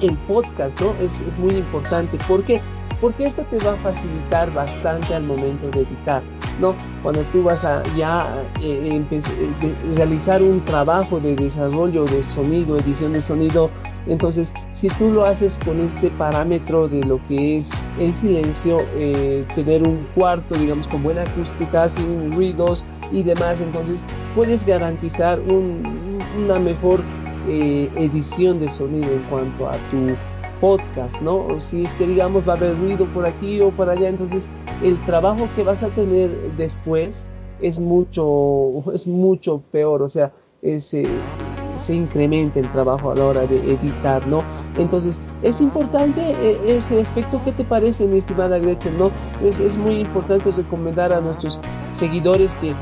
el 0.00 0.14
podcast 0.28 0.80
no 0.80 0.94
es, 1.00 1.20
es 1.20 1.38
muy 1.38 1.54
importante. 1.54 2.18
Porque 2.28 2.60
porque 3.00 3.24
esto 3.24 3.42
te 3.50 3.58
va 3.58 3.72
a 3.72 3.76
facilitar 3.76 4.52
bastante 4.52 5.14
al 5.14 5.24
momento 5.24 5.68
de 5.70 5.80
editar, 5.80 6.22
¿no? 6.60 6.74
Cuando 7.02 7.22
tú 7.24 7.42
vas 7.42 7.64
a 7.64 7.82
ya 7.94 8.26
eh, 8.62 9.02
eh 9.10 9.74
realizar 9.94 10.42
un 10.42 10.64
trabajo 10.64 11.20
de 11.20 11.36
desarrollo 11.36 12.04
de 12.04 12.22
sonido, 12.22 12.76
edición 12.78 13.12
de 13.12 13.20
sonido, 13.20 13.70
entonces 14.06 14.54
si 14.72 14.88
tú 14.88 15.10
lo 15.10 15.24
haces 15.24 15.60
con 15.64 15.80
este 15.80 16.10
parámetro 16.10 16.88
de 16.88 17.02
lo 17.02 17.20
que 17.26 17.58
es 17.58 17.70
el 17.98 18.14
silencio, 18.14 18.78
eh, 18.94 19.44
tener 19.54 19.86
un 19.86 20.06
cuarto, 20.14 20.54
digamos, 20.54 20.88
con 20.88 21.02
buena 21.02 21.22
acústica, 21.22 21.88
sin 21.88 22.32
ruidos 22.32 22.86
y 23.12 23.22
demás, 23.22 23.60
entonces 23.60 24.04
puedes 24.34 24.64
garantizar 24.64 25.38
un, 25.40 26.18
una 26.44 26.58
mejor 26.58 27.02
eh, 27.48 27.90
edición 27.96 28.58
de 28.58 28.68
sonido 28.68 29.10
en 29.10 29.22
cuanto 29.24 29.68
a 29.68 29.74
tu 29.90 30.16
podcast, 30.60 31.20
¿no? 31.20 31.60
Si 31.60 31.82
es 31.82 31.94
que 31.94 32.06
digamos 32.06 32.48
va 32.48 32.54
a 32.54 32.56
haber 32.56 32.76
ruido 32.78 33.06
por 33.06 33.26
aquí 33.26 33.60
o 33.60 33.70
por 33.70 33.88
allá, 33.88 34.08
entonces 34.08 34.48
el 34.82 35.02
trabajo 35.04 35.48
que 35.54 35.62
vas 35.62 35.82
a 35.82 35.88
tener 35.88 36.30
después 36.56 37.28
es 37.60 37.78
mucho, 37.78 38.82
es 38.94 39.06
mucho 39.06 39.62
peor, 39.70 40.02
o 40.02 40.08
sea, 40.08 40.32
se 40.80 41.94
incrementa 41.94 42.58
el 42.58 42.70
trabajo 42.72 43.10
a 43.10 43.14
la 43.14 43.24
hora 43.24 43.46
de 43.46 43.58
editar, 43.72 44.26
¿no? 44.26 44.42
Entonces, 44.78 45.22
es 45.42 45.60
importante 45.60 46.20
eh, 46.20 46.58
ese 46.66 47.00
aspecto. 47.00 47.40
¿Qué 47.44 47.52
te 47.52 47.64
parece, 47.64 48.06
mi 48.06 48.18
estimada 48.18 48.58
Gretchen? 48.58 48.98
¿No? 48.98 49.10
Es, 49.42 49.76
muy 49.78 50.00
importante 50.00 50.50
recomendar 50.52 51.12
a 51.12 51.20
nuestros 51.20 51.60
seguidores 51.92 52.54
que 52.54 52.72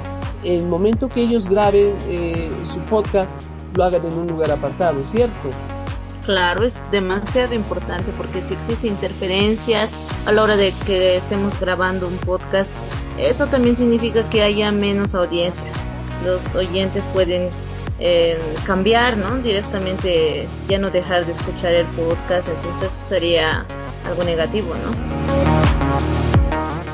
el 0.44 0.66
momento 0.66 1.08
que 1.08 1.22
ellos 1.22 1.48
graben 1.48 1.94
eh, 2.08 2.50
su 2.62 2.80
podcast, 2.80 3.40
lo 3.74 3.84
hagan 3.84 4.04
en 4.06 4.18
un 4.18 4.28
lugar 4.28 4.50
apartado, 4.50 5.04
¿cierto? 5.04 5.50
Claro, 6.24 6.64
es 6.64 6.74
demasiado 6.90 7.54
importante 7.54 8.12
porque 8.16 8.40
si 8.46 8.54
existen 8.54 8.92
interferencias 8.92 9.92
a 10.26 10.32
la 10.32 10.42
hora 10.42 10.56
de 10.56 10.72
que 10.86 11.16
estemos 11.16 11.58
grabando 11.60 12.08
un 12.08 12.16
podcast, 12.18 12.70
eso 13.18 13.46
también 13.46 13.76
significa 13.76 14.28
que 14.30 14.42
haya 14.42 14.70
menos 14.70 15.14
audiencia. 15.14 15.66
Los 16.24 16.54
oyentes 16.54 17.04
pueden 17.12 17.50
eh, 18.00 18.38
cambiar, 18.64 19.18
¿no? 19.18 19.36
Directamente 19.38 20.48
ya 20.68 20.78
no 20.78 20.90
dejar 20.90 21.26
de 21.26 21.32
escuchar 21.32 21.74
el 21.74 21.86
podcast, 21.88 22.48
entonces 22.48 22.90
sería 22.90 23.66
algo 24.06 24.24
negativo, 24.24 24.74
¿no? 24.74 24.90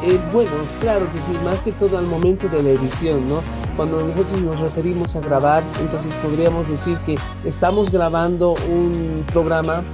Eh, 0.03 0.19
bueno, 0.33 0.51
claro 0.81 1.07
que 1.13 1.19
sí, 1.21 1.33
más 1.45 1.61
que 1.61 1.73
todo 1.73 1.99
al 1.99 2.07
momento 2.07 2.49
de 2.49 2.63
la 2.63 2.71
edición, 2.71 3.29
¿no? 3.29 3.43
Cuando 3.77 4.07
nosotros 4.07 4.43
nos 4.43 4.61
referimos 4.61 5.17
a 5.17 5.21
grabar, 5.21 5.63
entonces 5.81 6.13
podríamos 6.23 6.69
decir 6.69 6.99
que 7.07 7.17
estamos 7.45 7.91
grabando 7.91 8.55
un 8.69 9.25
programa 9.33 9.85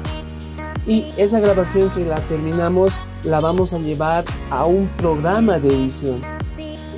y 0.87 1.05
esa 1.17 1.41
grabación 1.41 1.91
que 1.91 2.05
la 2.05 2.17
terminamos 2.29 2.99
la 3.25 3.41
vamos 3.41 3.73
a 3.73 3.79
llevar 3.79 4.25
a 4.51 4.67
un 4.67 4.89
programa 4.97 5.59
de 5.59 5.69
edición. 5.69 6.23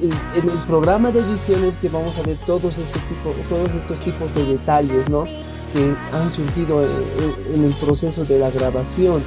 En 0.01 0.49
el 0.49 0.59
programa 0.67 1.11
de 1.11 1.21
edición 1.21 1.65
es 1.65 1.77
que 1.77 1.89
vamos 1.89 2.19
a 2.19 2.23
ver 2.23 2.39
todos, 2.47 2.79
este 2.79 2.99
tipo, 3.01 3.31
todos 3.49 3.75
estos 3.75 3.99
tipos 4.01 4.33
de 4.35 4.45
detalles, 4.45 5.09
¿no? 5.09 5.25
Que 5.25 5.95
han 6.13 6.31
surgido 6.31 6.83
en 6.83 7.65
el 7.65 7.73
proceso 7.75 8.25
de 8.25 8.39
la 8.39 8.51
grabación 8.51 9.23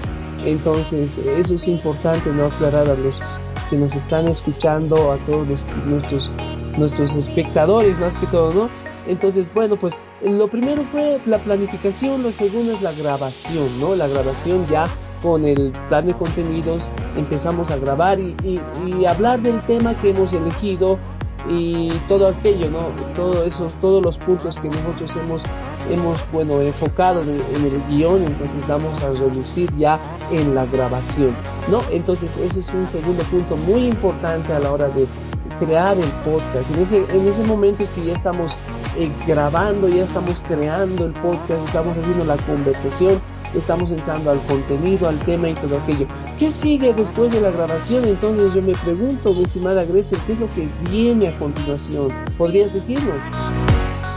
Entonces, 0.45 1.17
eso 1.17 1.55
es 1.55 1.67
importante, 1.67 2.31
¿no? 2.31 2.45
Aclarar 2.45 2.89
a 2.89 2.95
los 2.95 3.19
que 3.69 3.77
nos 3.77 3.95
están 3.95 4.27
escuchando, 4.27 5.11
a 5.11 5.17
todos 5.25 5.47
nuestros, 5.85 6.31
nuestros 6.77 7.15
espectadores 7.15 7.99
más 7.99 8.15
que 8.17 8.27
todo, 8.27 8.53
¿no? 8.53 8.69
Entonces, 9.07 9.51
bueno, 9.53 9.77
pues 9.77 9.95
lo 10.21 10.47
primero 10.47 10.83
fue 10.83 11.19
la 11.25 11.39
planificación, 11.39 12.21
lo 12.21 12.31
segundo 12.31 12.73
es 12.73 12.81
la 12.81 12.91
grabación, 12.91 13.67
¿no? 13.79 13.95
La 13.95 14.07
grabación 14.07 14.65
ya 14.69 14.85
con 15.21 15.45
el 15.45 15.71
plan 15.89 16.05
de 16.05 16.13
contenidos 16.13 16.91
empezamos 17.15 17.71
a 17.71 17.77
grabar 17.77 18.19
y, 18.19 18.59
hablar 19.07 19.41
del 19.41 19.61
tema 19.61 19.99
que 19.99 20.09
hemos 20.09 20.33
elegido 20.33 20.99
y 21.49 21.89
todo 22.07 22.27
aquello, 22.27 22.69
¿no? 22.69 22.89
Todo 23.15 23.43
eso, 23.43 23.67
todos 23.81 24.03
los 24.03 24.17
puntos 24.19 24.57
que 24.59 24.69
nosotros 24.69 25.15
hemos, 25.15 25.43
hemos 25.89 26.31
bueno, 26.31 26.61
enfocado 26.61 27.21
en, 27.23 27.65
el 27.65 27.81
guion, 27.89 28.23
entonces 28.23 28.67
vamos 28.67 29.03
a 29.03 29.09
reducir 29.09 29.75
ya 29.75 29.99
en 30.31 30.53
la 30.53 30.65
grabación, 30.67 31.35
¿no? 31.69 31.81
Entonces 31.91 32.37
ese 32.37 32.59
es 32.59 32.73
un 32.73 32.85
segundo 32.85 33.23
punto 33.23 33.57
muy 33.57 33.87
importante 33.87 34.53
a 34.53 34.59
la 34.59 34.71
hora 34.71 34.87
de 34.89 35.07
crear 35.65 35.97
el 35.97 36.09
podcast. 36.25 36.71
En 36.71 36.79
ese, 36.79 37.05
en 37.09 37.27
ese 37.27 37.43
momento 37.43 37.83
es 37.83 37.89
que 37.91 38.05
ya 38.05 38.13
estamos 38.13 38.51
eh, 38.97 39.11
grabando, 39.27 39.87
ya 39.87 40.03
estamos 40.03 40.41
creando 40.47 41.05
el 41.05 41.13
podcast, 41.13 41.65
estamos 41.65 41.95
haciendo 41.97 42.25
la 42.25 42.37
conversación, 42.37 43.21
estamos 43.55 43.91
entrando 43.91 44.31
al 44.31 44.39
contenido, 44.41 45.07
al 45.07 45.19
tema 45.19 45.49
y 45.49 45.53
todo 45.53 45.77
aquello. 45.77 46.07
¿Qué 46.39 46.51
sigue 46.51 46.93
después 46.93 47.31
de 47.31 47.41
la 47.41 47.51
grabación? 47.51 48.07
Entonces 48.07 48.53
yo 48.53 48.61
me 48.61 48.73
pregunto, 48.73 49.33
mi 49.33 49.43
estimada 49.43 49.85
Grecia, 49.85 50.17
¿qué 50.25 50.33
es 50.33 50.39
lo 50.39 50.49
que 50.49 50.67
viene 50.89 51.27
a 51.27 51.37
continuación? 51.37 52.09
¿Podrías 52.37 52.73
decirnos? 52.73 53.21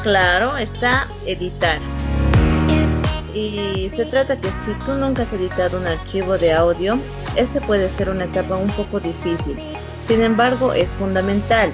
Claro, 0.03 0.57
está 0.57 1.09
editar. 1.27 1.79
Y 3.35 3.91
se 3.95 4.05
trata 4.07 4.41
que 4.41 4.49
si 4.51 4.73
tú 4.87 4.93
nunca 4.93 5.23
has 5.23 5.33
editado 5.33 5.79
un 5.79 5.87
archivo 5.87 6.39
de 6.39 6.53
audio, 6.53 6.97
este 7.37 7.61
puede 7.61 7.91
ser 7.91 8.09
una 8.09 8.25
etapa 8.25 8.57
un 8.57 8.69
poco 8.69 9.01
difícil. 9.01 9.57
Sin 10.07 10.21
embargo, 10.21 10.75
es 10.75 10.91
fundamental. 10.91 11.73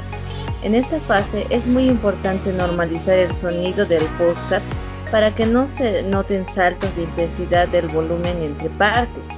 En 0.62 0.76
esta 0.76 1.00
fase 1.00 1.48
es 1.50 1.66
muy 1.66 1.88
importante 1.88 2.52
normalizar 2.52 3.18
el 3.18 3.34
sonido 3.34 3.84
del 3.84 4.04
podcast 4.18 4.64
para 5.10 5.34
que 5.34 5.46
no 5.46 5.66
se 5.66 6.04
noten 6.04 6.46
saltos 6.46 6.94
de 6.94 7.02
intensidad 7.02 7.66
del 7.66 7.88
volumen 7.88 8.40
entre 8.40 8.70
partes. 8.70 9.28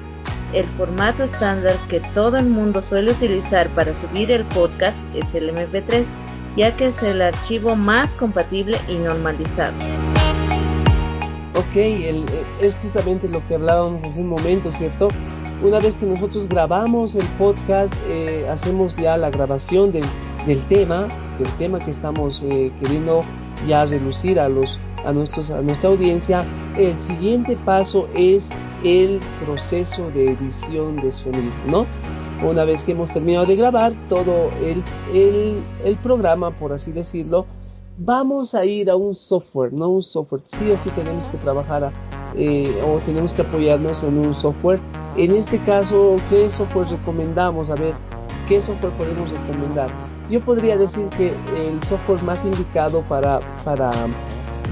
El 0.52 0.66
formato 0.76 1.24
estándar 1.24 1.74
que 1.88 2.00
todo 2.12 2.36
el 2.36 2.44
mundo 2.44 2.82
suele 2.82 3.12
utilizar 3.12 3.66
para 3.70 3.94
subir 3.94 4.30
el 4.30 4.44
podcast 4.46 4.98
es 5.14 5.34
el 5.34 5.48
MP3, 5.48 6.04
ya 6.58 6.76
que 6.76 6.88
es 6.88 7.02
el 7.02 7.22
archivo 7.22 7.74
más 7.74 8.12
compatible 8.12 8.76
y 8.88 8.96
normalizado. 8.96 9.72
Ok, 11.54 11.76
eh, 11.76 12.24
es 12.60 12.76
justamente 12.76 13.26
lo 13.26 13.42
que 13.46 13.54
hablábamos 13.54 14.04
hace 14.04 14.20
un 14.20 14.28
momento, 14.28 14.70
¿cierto? 14.70 15.08
Una 15.62 15.78
vez 15.78 15.94
que 15.94 16.06
nosotros 16.06 16.48
grabamos 16.48 17.14
el 17.14 17.26
podcast, 17.38 17.94
eh, 18.08 18.46
hacemos 18.48 18.96
ya 18.96 19.16
la 19.16 19.30
grabación 19.30 19.92
del, 19.92 20.04
tema, 20.68 21.06
del 21.38 21.48
tema 21.56 21.78
que 21.78 21.92
estamos 21.92 22.42
eh, 22.42 22.72
queriendo 22.80 23.20
ya 23.68 23.86
relucir 23.86 24.40
a 24.40 24.48
los 24.48 24.80
a, 25.04 25.12
nuestros, 25.12 25.52
a 25.52 25.62
nuestra 25.62 25.90
audiencia, 25.90 26.44
el 26.76 26.98
siguiente 26.98 27.56
paso 27.64 28.08
es 28.16 28.50
el 28.82 29.20
proceso 29.44 30.10
de 30.10 30.32
edición 30.32 30.96
de 30.96 31.12
sonido, 31.12 31.52
¿no? 31.68 31.86
Una 32.44 32.64
vez 32.64 32.82
que 32.82 32.90
hemos 32.90 33.12
terminado 33.12 33.46
de 33.46 33.54
grabar 33.54 33.92
todo 34.08 34.50
el, 34.64 34.82
el, 35.14 35.62
el 35.84 35.96
programa, 35.98 36.50
por 36.50 36.72
así 36.72 36.90
decirlo, 36.90 37.46
vamos 37.98 38.56
a 38.56 38.64
ir 38.64 38.90
a 38.90 38.96
un 38.96 39.14
software, 39.14 39.72
no 39.72 39.88
un 39.88 40.02
software. 40.02 40.42
Sí 40.44 40.70
o 40.70 40.76
sí 40.76 40.90
tenemos 40.90 41.28
que 41.28 41.38
trabajar 41.38 41.92
eh, 42.36 42.82
o 42.84 42.98
tenemos 43.00 43.34
que 43.34 43.42
apoyarnos 43.42 44.02
en 44.04 44.18
un 44.18 44.34
software. 44.34 44.80
En 45.16 45.34
este 45.34 45.58
caso, 45.58 46.16
¿qué 46.30 46.48
software 46.48 46.88
recomendamos? 46.88 47.68
A 47.68 47.74
ver, 47.74 47.92
¿qué 48.48 48.62
software 48.62 48.92
podemos 48.94 49.30
recomendar? 49.30 49.90
Yo 50.30 50.40
podría 50.40 50.78
decir 50.78 51.06
que 51.10 51.34
el 51.54 51.82
software 51.82 52.22
más 52.22 52.46
indicado 52.46 53.02
para, 53.02 53.40
para 53.62 53.90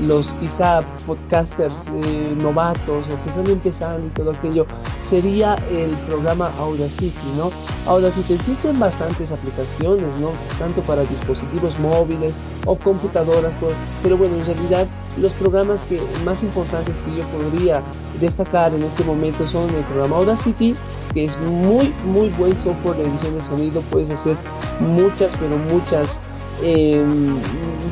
los 0.00 0.28
quizá 0.34 0.80
podcasters 1.06 1.88
eh, 1.88 2.36
novatos 2.40 3.06
o 3.08 3.22
que 3.22 3.28
están 3.28 3.46
empezando 3.48 4.06
y 4.06 4.10
todo 4.10 4.30
aquello, 4.30 4.66
sería 5.00 5.56
el 5.70 5.90
programa 6.08 6.50
Audacity, 6.58 7.32
¿no? 7.36 7.50
Audacity 7.86 8.32
existen 8.32 8.78
bastantes 8.78 9.32
aplicaciones, 9.32 10.08
¿no? 10.20 10.30
Tanto 10.58 10.80
para 10.82 11.02
dispositivos 11.02 11.78
móviles 11.80 12.38
o 12.64 12.76
computadoras, 12.76 13.54
pero 14.02 14.16
bueno, 14.16 14.36
en 14.36 14.46
realidad 14.46 14.86
los 15.20 15.32
programas 15.34 15.82
que 15.82 16.00
más 16.24 16.42
importantes 16.42 17.00
que 17.02 17.16
yo 17.16 17.22
podría 17.28 17.82
destacar 18.20 18.72
en 18.74 18.82
este 18.82 19.04
momento 19.04 19.46
son 19.46 19.68
el 19.74 19.84
programa 19.84 20.16
Audacity, 20.16 20.74
que 21.12 21.24
es 21.24 21.38
muy 21.40 21.94
muy 22.04 22.28
buen 22.30 22.56
software 22.56 22.96
de 22.96 23.04
edición 23.04 23.34
de 23.34 23.40
sonido, 23.40 23.82
puedes 23.90 24.10
hacer 24.10 24.36
muchas 24.80 25.36
pero 25.36 25.56
muchas 25.56 26.20
Em, 26.62 27.36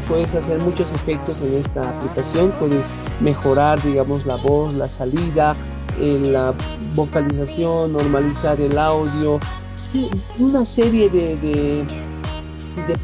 puedes 0.09 0.35
hacer 0.35 0.61
muchos 0.61 0.93
efectos 0.93 1.41
en 1.41 1.55
esta 1.55 1.89
aplicación, 1.89 2.53
puedes 2.59 2.91
mejorar, 3.21 3.83
digamos, 3.83 4.27
la 4.27 4.37
voz, 4.37 4.75
la 4.75 4.89
salida, 4.89 5.55
eh, 5.99 6.21
la 6.23 6.55
vocalización, 6.95 7.95
normalizar 7.95 8.61
el 8.61 8.77
audio, 8.77 9.41
una 10.39 10.65
serie 10.65 11.09
de, 11.09 11.37
de, 11.37 11.87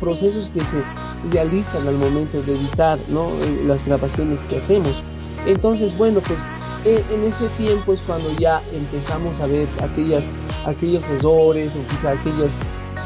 procesos 0.00 0.50
que 0.50 0.60
se 0.64 0.82
realizan 1.30 1.86
al 1.86 1.96
momento 1.96 2.42
de 2.42 2.54
editar 2.54 2.98
¿no? 3.08 3.28
Eh, 3.28 3.62
las 3.64 3.84
grabaciones 3.86 4.44
que 4.44 4.56
hacemos. 4.56 5.02
Entonces, 5.46 5.96
bueno, 5.96 6.20
pues 6.20 6.44
eh, 6.84 7.04
en 7.10 7.24
ese 7.24 7.48
tiempo 7.56 7.92
es 7.92 8.00
cuando 8.02 8.30
ya 8.38 8.62
empezamos 8.72 9.40
a 9.40 9.46
ver 9.46 9.66
aquellas, 9.82 10.30
aquellos 10.66 11.08
errores 11.10 11.76
o 11.76 11.86
quizá 11.90 12.12
aquellos 12.12 12.56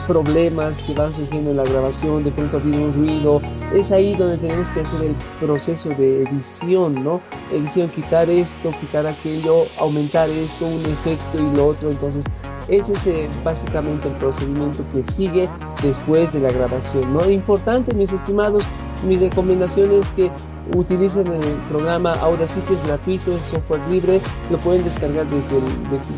problemas 0.09 0.83
que 0.83 0.95
van 0.95 1.13
surgiendo 1.13 1.51
en 1.51 1.59
la 1.59 1.65
grabación, 1.65 2.25
de 2.25 2.33
pronto 2.33 2.57
habido 2.57 2.83
un 2.87 2.93
ruido, 2.93 3.43
es 3.75 3.93
ahí 3.93 4.17
donde 4.17 4.39
tenemos 4.39 4.69
que 4.71 4.81
hacer 4.81 5.03
el 5.03 5.15
proceso 5.39 5.91
de 5.91 6.23
edición, 6.23 7.05
¿no? 7.05 7.21
Edición, 7.53 7.91
quitar 7.91 8.31
esto, 8.31 8.73
quitar 8.81 9.07
aquello, 9.07 9.67
aumentar 9.79 10.31
esto, 10.31 10.67
un 10.67 10.81
efecto 10.81 11.39
y 11.39 11.57
lo 11.57 11.67
otro, 11.69 11.91
entonces 11.91 12.25
ese 12.69 12.93
es 12.93 13.07
eh, 13.07 13.29
básicamente 13.45 14.09
el 14.09 14.15
procedimiento 14.15 14.85
que 14.93 15.03
sigue 15.03 15.49
después 15.83 16.33
de 16.33 16.41
la 16.41 16.51
grabación, 16.51 17.13
¿no? 17.13 17.29
Importante, 17.29 17.95
mis 17.95 18.13
estimados, 18.13 18.63
mis 19.07 19.21
recomendaciones 19.21 20.09
que 20.11 20.31
utilicen 20.77 21.27
el 21.29 21.55
programa 21.71 22.13
Audacity, 22.13 22.75
es 22.75 22.87
gratuito, 22.87 23.37
es 23.37 23.43
software 23.45 23.81
libre, 23.89 24.21
lo 24.51 24.59
pueden 24.59 24.85
descargar 24.85 25.27
desde, 25.29 25.57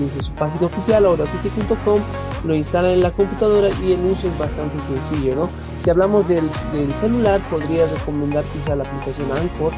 desde 0.00 0.20
su 0.20 0.32
página 0.32 0.66
oficial 0.66 1.04
audacity.com, 1.04 2.00
lo 2.44 2.54
instalan 2.54 2.92
en 2.92 3.02
la 3.02 3.12
computadora 3.12 3.68
y 3.84 3.92
el 3.92 4.04
uso 4.06 4.26
es 4.26 4.36
bastante 4.36 4.80
sencillo, 4.80 5.36
¿no? 5.36 5.48
Si 5.78 5.90
hablamos 5.90 6.26
del, 6.26 6.50
del 6.72 6.92
celular, 6.94 7.40
podría 7.48 7.86
recomendar 7.86 8.44
quizá 8.52 8.74
la 8.74 8.82
aplicación 8.82 9.30
Anchor. 9.30 9.72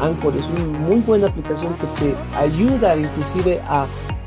Anchor 0.00 0.36
es 0.36 0.48
una 0.48 0.78
muy 0.78 1.00
buena 1.00 1.26
aplicación 1.28 1.74
que 1.74 2.04
te 2.04 2.38
ayuda 2.38 2.96
inclusive 2.96 3.60
a 3.66 3.86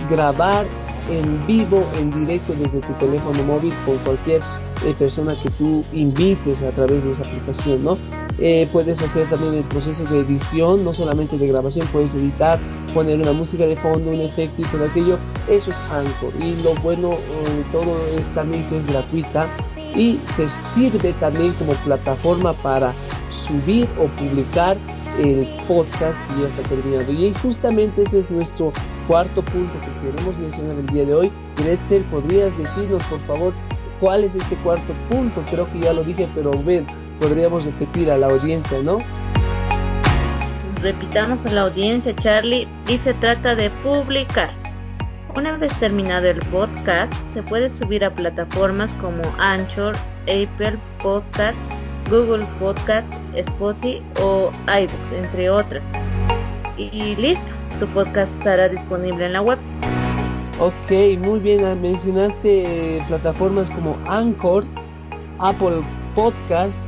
grabar 0.10 0.66
en 1.10 1.46
vivo, 1.48 1.84
en 2.00 2.12
directo 2.12 2.54
desde 2.54 2.80
tu 2.82 2.94
teléfono 2.94 3.44
móvil 3.44 3.74
con 3.86 3.98
cualquier 4.00 4.42
eh, 4.86 4.94
persona 4.98 5.36
que 5.42 5.50
tú 5.52 5.82
invites 5.94 6.62
a 6.64 6.72
través 6.72 7.04
de 7.04 7.12
esa 7.12 7.24
aplicación, 7.24 7.84
¿no? 7.84 7.94
Eh, 8.40 8.68
puedes 8.72 9.02
hacer 9.02 9.30
también 9.30 9.54
el 9.54 9.64
proceso 9.66 10.04
de 10.06 10.22
edición, 10.22 10.84
no 10.84 10.94
solamente 10.94 11.38
de 11.38 11.48
grabación, 11.48 11.88
puedes 11.92 12.16
editar, 12.16 12.60
poner 12.94 13.20
una 13.20 13.32
música 13.32 13.66
de 13.68 13.76
fondo, 13.76 14.10
un 14.10 14.22
efecto 14.22 14.62
y 14.62 14.66
todo 14.66 14.86
aquello. 14.86 15.20
Eso 15.48 15.72
es 15.72 15.82
Anchor. 15.92 16.34
Y 16.42 16.56
lo 16.64 16.74
bueno 16.82 17.10
de 17.10 17.64
todo 17.72 17.96
es 18.18 18.34
también 18.34 18.68
que 18.70 18.78
es 18.78 18.86
gratuita 18.86 19.48
y 19.96 20.16
te 20.36 20.48
sirve 20.48 21.14
también 21.14 21.54
como 21.54 21.74
plataforma 21.74 22.54
para 22.54 22.94
subir 23.30 23.88
o 24.00 24.08
publicar 24.20 24.78
el 25.20 25.48
podcast 25.68 26.20
que 26.30 26.42
ya 26.42 26.48
está 26.48 26.64
terminado. 26.64 27.12
Y 27.12 27.34
justamente 27.42 28.04
ese 28.04 28.20
es 28.20 28.32
nuestro 28.32 28.72
cuarto 29.12 29.42
punto 29.42 29.78
que 29.82 30.08
queremos 30.08 30.38
mencionar 30.38 30.78
el 30.78 30.86
día 30.86 31.04
de 31.04 31.14
hoy. 31.14 31.32
Gretzel, 31.58 32.02
¿podrías 32.06 32.58
decirnos 32.58 33.04
por 33.04 33.20
favor 33.20 33.54
cuál 34.00 34.24
es 34.24 34.36
este 34.36 34.56
cuarto 34.56 34.94
punto? 35.10 35.44
Creo 35.52 35.70
que 35.70 35.82
ya 35.82 35.92
lo 35.92 36.02
dije, 36.06 36.30
pero 36.34 36.52
ven, 36.64 36.88
podríamos 37.20 37.66
repetir 37.66 38.10
a 38.10 38.18
la 38.18 38.28
audiencia, 38.28 38.82
¿no? 38.82 39.00
Repitamos 40.82 41.46
a 41.46 41.52
la 41.52 41.64
audiencia, 41.64 42.16
Charlie, 42.16 42.70
y 42.88 42.98
se 43.00 43.14
trata 43.16 43.54
de 43.54 43.70
publicar. 43.84 44.54
Una 45.36 45.58
vez 45.58 45.78
terminado 45.78 46.28
el 46.28 46.40
podcast, 46.46 47.14
se 47.34 47.44
puede 47.44 47.68
subir 47.68 48.06
a 48.06 48.16
plataformas 48.16 48.94
como 48.94 49.24
Anchor, 49.40 49.94
Apple 50.22 50.80
Podcast, 51.04 51.60
Google 52.10 52.46
Podcast, 52.60 53.14
Spotify 53.36 54.02
o 54.22 54.52
iBooks, 54.68 55.12
entre 55.12 55.50
otras. 55.50 55.84
Y 56.78 57.18
listo, 57.18 57.52
tu 57.82 57.88
podcast 57.96 58.38
estará 58.38 58.70
disponible 58.70 59.26
en 59.26 59.34
la 59.34 59.42
web. 59.42 59.58
Ok, 60.60 61.18
muy 61.20 61.40
bien, 61.40 61.82
mencionaste 61.82 62.98
eh, 62.98 63.04
plataformas 63.08 63.72
como 63.72 63.98
Anchor, 64.06 64.64
Apple 65.40 65.82
Podcast, 66.14 66.86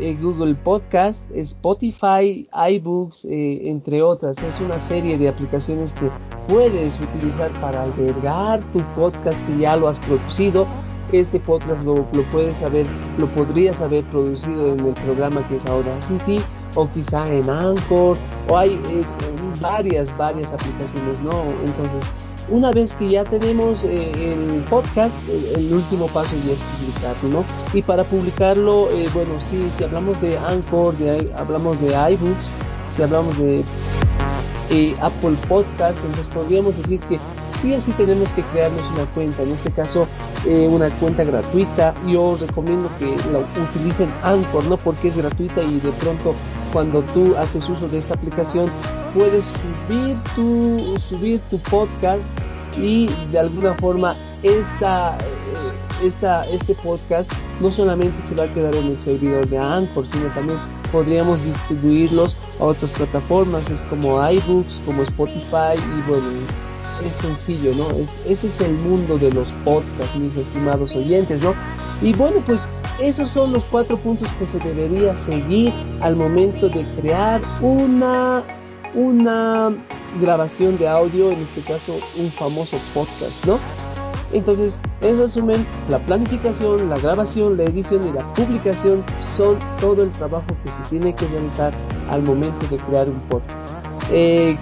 eh, 0.00 0.18
Google 0.20 0.56
Podcast, 0.56 1.30
Spotify, 1.36 2.48
iBooks, 2.68 3.26
eh, 3.26 3.68
entre 3.70 4.02
otras. 4.02 4.42
Es 4.42 4.60
una 4.60 4.80
serie 4.80 5.16
de 5.16 5.28
aplicaciones 5.28 5.92
que 5.92 6.10
puedes 6.48 7.00
utilizar 7.00 7.52
para 7.60 7.84
albergar 7.84 8.60
tu 8.72 8.80
podcast 8.96 9.46
que 9.46 9.58
ya 9.58 9.76
lo 9.76 9.86
has 9.86 10.00
producido. 10.00 10.66
Este 11.12 11.38
podcast 11.38 11.84
lo, 11.84 12.02
puedes 12.32 12.56
saber, 12.56 12.86
lo 13.18 13.28
podrías 13.28 13.80
haber 13.80 14.02
producido 14.06 14.74
en 14.74 14.80
el 14.80 14.94
programa 14.94 15.46
que 15.46 15.56
es 15.56 15.66
Audacity 15.66 16.40
o 16.74 16.88
quizá 16.90 17.28
en 17.32 17.48
Anchor 17.48 18.16
o 18.48 18.56
hay 18.56 18.74
eh, 18.90 19.04
varias, 19.60 20.16
varias 20.16 20.52
aplicaciones, 20.52 21.20
¿no? 21.20 21.44
Entonces, 21.64 22.04
una 22.48 22.70
vez 22.70 22.94
que 22.94 23.08
ya 23.08 23.24
tenemos 23.24 23.84
eh, 23.84 24.12
el 24.14 24.62
podcast, 24.68 25.16
el, 25.28 25.72
último 25.72 26.06
paso 26.08 26.36
ya 26.46 26.52
es 26.52 26.62
publicarlo, 26.62 27.28
¿no? 27.30 27.44
Y 27.72 27.82
para 27.82 28.04
publicarlo, 28.04 28.90
eh, 28.90 29.08
bueno, 29.14 29.40
sí, 29.40 29.68
si 29.70 29.84
hablamos 29.84 30.20
de 30.20 30.36
Anchor, 30.36 30.96
de, 30.98 31.32
hablamos 31.36 31.80
de 31.80 31.88
iBooks, 32.12 32.50
si 32.88 33.02
hablamos 33.02 33.38
de 33.38 33.64
eh, 34.70 34.94
Apple 35.00 35.36
Podcast, 35.48 35.98
entonces 36.04 36.28
podríamos 36.28 36.76
decir 36.76 37.00
que 37.00 37.18
sí 37.50 37.72
o 37.74 37.80
sí 37.80 37.92
tenemos 37.92 38.32
que 38.32 38.42
crearnos 38.42 38.90
una 38.90 39.06
cuenta, 39.06 39.42
en 39.42 39.52
este 39.52 39.70
caso 39.70 40.06
eh, 40.46 40.68
una 40.68 40.90
cuenta 40.90 41.24
gratuita. 41.24 41.94
Yo 42.06 42.24
os 42.30 42.40
recomiendo 42.40 42.90
que 42.98 43.06
la 43.32 43.38
utilicen 43.62 44.12
Anchor, 44.22 44.64
¿no? 44.66 44.76
Porque 44.76 45.08
es 45.08 45.16
gratuita 45.16 45.62
y 45.62 45.80
de 45.80 45.90
pronto 45.92 46.34
cuando 46.72 47.02
tú 47.02 47.36
haces 47.36 47.68
uso 47.68 47.88
de 47.88 47.98
esta 47.98 48.14
aplicación 48.14 48.70
puedes 49.14 49.44
subir 49.44 50.20
tu, 50.34 50.94
subir 50.98 51.40
tu 51.50 51.58
podcast 51.60 52.30
y 52.76 53.06
de 53.30 53.38
alguna 53.38 53.74
forma 53.74 54.14
esta, 54.42 55.16
eh, 55.18 56.06
esta, 56.06 56.44
este 56.46 56.74
podcast 56.74 57.30
no 57.60 57.70
solamente 57.70 58.20
se 58.20 58.34
va 58.34 58.44
a 58.44 58.52
quedar 58.52 58.74
en 58.74 58.88
el 58.88 58.98
servidor 58.98 59.48
de 59.48 59.58
Anchor, 59.58 60.06
sino 60.06 60.26
también 60.34 60.58
podríamos 60.92 61.42
distribuirlos 61.44 62.36
a 62.60 62.64
otras 62.64 62.92
plataformas, 62.92 63.70
es 63.70 63.82
como 63.84 64.28
iBooks, 64.28 64.80
como 64.84 65.02
Spotify 65.02 65.76
y 65.76 66.08
bueno, 66.08 66.24
es 67.04 67.14
sencillo, 67.16 67.74
¿no? 67.74 67.90
Es, 67.90 68.18
ese 68.26 68.46
es 68.46 68.60
el 68.60 68.76
mundo 68.78 69.18
de 69.18 69.32
los 69.32 69.52
podcasts, 69.64 70.16
mis 70.16 70.36
estimados 70.36 70.94
oyentes, 70.94 71.42
¿no? 71.42 71.54
Y 72.02 72.12
bueno, 72.12 72.42
pues 72.46 72.62
esos 73.00 73.28
son 73.28 73.52
los 73.52 73.64
cuatro 73.64 73.96
puntos 73.96 74.32
que 74.34 74.46
se 74.46 74.58
debería 74.58 75.16
seguir 75.16 75.72
al 76.00 76.16
momento 76.16 76.68
de 76.68 76.84
crear 77.00 77.40
una, 77.60 78.44
una 78.94 79.74
grabación 80.20 80.78
de 80.78 80.88
audio, 80.88 81.32
en 81.32 81.40
este 81.42 81.60
caso 81.62 81.96
un 82.16 82.30
famoso 82.30 82.78
podcast, 82.92 83.44
¿no? 83.46 83.58
Entonces, 84.32 84.80
en 85.00 85.16
resumen, 85.16 85.66
la 85.88 85.98
planificación, 86.00 86.88
la 86.88 86.98
grabación, 86.98 87.56
la 87.56 87.64
edición 87.64 88.06
y 88.06 88.12
la 88.12 88.26
publicación 88.34 89.04
son 89.20 89.58
todo 89.80 90.02
el 90.02 90.10
trabajo 90.10 90.46
que 90.64 90.70
se 90.72 90.82
tiene 90.90 91.14
que 91.14 91.26
realizar 91.28 91.72
al 92.10 92.22
momento 92.22 92.66
de 92.66 92.76
crear 92.78 93.08
un 93.08 93.20
podcast. 93.28 93.74
Eh, 94.10 94.58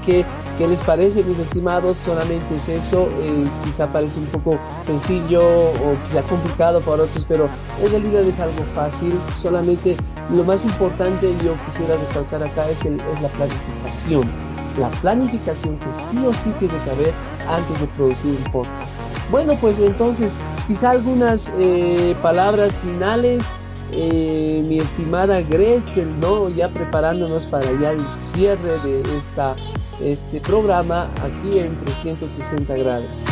¿qué, 0.56 0.66
les 0.66 0.82
parece, 0.82 1.24
mis 1.24 1.38
estimados? 1.38 1.98
Solamente 1.98 2.56
es 2.56 2.68
eso. 2.68 3.08
Eh, 3.18 3.48
quizá 3.64 3.90
parece 3.90 4.20
un 4.20 4.26
poco 4.26 4.58
sencillo 4.82 5.42
o 5.44 5.98
quizá 6.02 6.22
complicado 6.22 6.80
para 6.80 7.04
otros, 7.04 7.24
pero 7.24 7.48
en 7.80 7.90
realidad 7.90 8.22
es 8.22 8.40
algo 8.40 8.64
fácil. 8.64 9.18
Solamente 9.34 9.96
lo 10.28 10.44
más 10.44 10.64
importante 10.64 11.34
yo 11.42 11.56
quisiera 11.64 11.96
recalcar 11.96 12.42
acá 12.42 12.68
es, 12.68 12.84
es 12.84 13.20
la 13.20 13.28
planificación. 13.28 14.30
La 14.78 14.90
planificación 14.90 15.78
que 15.78 15.92
sí 15.92 16.24
o 16.26 16.32
sí 16.32 16.50
tiene 16.58 16.74
que 16.84 16.90
haber 16.90 17.14
antes 17.48 17.80
de 17.80 17.86
producir 17.88 18.30
un 18.30 18.52
podcast. 18.52 18.98
Bueno, 19.30 19.54
pues 19.60 19.78
entonces, 19.78 20.38
quizá 20.66 20.90
algunas 20.90 21.52
eh, 21.56 22.16
palabras 22.22 22.80
finales, 22.80 23.44
eh, 23.92 24.62
mi 24.66 24.78
estimada 24.78 25.42
Gretchen, 25.42 26.18
¿no? 26.20 26.48
Ya 26.48 26.68
preparándonos 26.68 27.46
para 27.46 27.66
ya 27.80 27.90
el 27.90 28.00
cierre 28.10 28.78
de 28.80 29.02
esta, 29.16 29.54
este 30.00 30.40
programa 30.40 31.10
aquí 31.22 31.58
en 31.58 31.78
360 31.84 32.76
grados. 32.76 33.24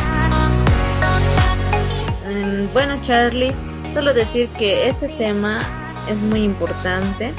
Mm, 2.27 2.73
bueno, 2.73 2.99
Charlie, 3.03 3.53
solo 3.95 4.13
decir 4.15 4.49
que 4.51 4.89
este 4.89 5.09
tema 5.09 5.61
es 6.09 6.17
muy 6.17 6.45
importante 6.45 7.33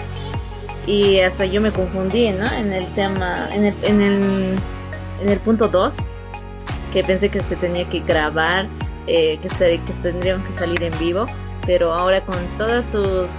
y 0.88 1.19
hasta 1.19 1.45
yo 1.45 1.62
me 1.62 1.71
confundí, 1.71 2.31
¿no? 2.31 2.51
En 2.51 2.73
el 2.73 2.86
tema, 2.93 3.47
en 3.53 3.65
el, 3.65 3.75
en 3.84 4.01
el, 4.01 4.60
en 5.21 5.29
el 5.29 5.39
punto 5.39 5.67
2 5.67 5.95
que 6.91 7.03
pensé 7.03 7.29
que 7.29 7.41
se 7.41 7.55
tenía 7.55 7.88
que 7.89 8.01
grabar, 8.01 8.67
eh, 9.07 9.39
que, 9.41 9.47
que 9.49 9.93
tendríamos 10.01 10.45
que 10.45 10.53
salir 10.53 10.84
en 10.84 10.97
vivo, 10.99 11.25
pero 11.65 11.93
ahora 11.93 12.21
con 12.21 12.38
todas 12.57 12.84
tus 12.91 13.29